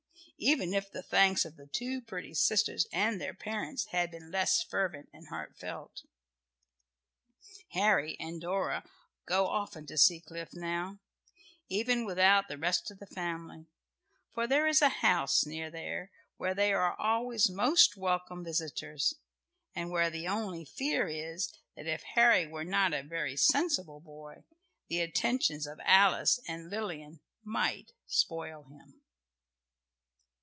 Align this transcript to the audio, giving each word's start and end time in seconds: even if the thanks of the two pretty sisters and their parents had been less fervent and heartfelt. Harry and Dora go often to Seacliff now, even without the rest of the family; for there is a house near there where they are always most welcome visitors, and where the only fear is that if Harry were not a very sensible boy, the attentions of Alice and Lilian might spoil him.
even 0.43 0.73
if 0.73 0.89
the 0.91 1.03
thanks 1.03 1.45
of 1.45 1.55
the 1.55 1.67
two 1.67 2.01
pretty 2.01 2.33
sisters 2.33 2.87
and 2.91 3.21
their 3.21 3.31
parents 3.35 3.85
had 3.91 4.09
been 4.09 4.31
less 4.31 4.63
fervent 4.63 5.07
and 5.13 5.27
heartfelt. 5.27 6.03
Harry 7.73 8.17
and 8.19 8.41
Dora 8.41 8.83
go 9.27 9.45
often 9.45 9.85
to 9.85 9.99
Seacliff 9.99 10.55
now, 10.55 10.97
even 11.69 12.07
without 12.07 12.47
the 12.47 12.57
rest 12.57 12.89
of 12.89 12.97
the 12.97 13.05
family; 13.05 13.67
for 14.33 14.47
there 14.47 14.65
is 14.65 14.81
a 14.81 14.89
house 14.89 15.45
near 15.45 15.69
there 15.69 16.09
where 16.37 16.55
they 16.55 16.73
are 16.73 16.99
always 16.99 17.47
most 17.47 17.95
welcome 17.95 18.43
visitors, 18.43 19.13
and 19.75 19.91
where 19.91 20.09
the 20.09 20.27
only 20.27 20.65
fear 20.65 21.07
is 21.07 21.53
that 21.75 21.85
if 21.85 22.01
Harry 22.15 22.47
were 22.47 22.65
not 22.65 22.95
a 22.95 23.03
very 23.03 23.35
sensible 23.37 23.99
boy, 23.99 24.43
the 24.87 25.01
attentions 25.01 25.67
of 25.67 25.79
Alice 25.83 26.39
and 26.47 26.71
Lilian 26.71 27.19
might 27.43 27.91
spoil 28.07 28.63
him. 28.63 28.95